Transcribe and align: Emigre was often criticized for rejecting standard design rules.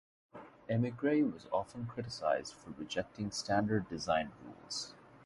Emigre 0.67 1.21
was 1.21 1.45
often 1.53 1.85
criticized 1.85 2.55
for 2.55 2.71
rejecting 2.71 3.29
standard 3.29 3.87
design 3.87 4.31
rules. 4.43 4.95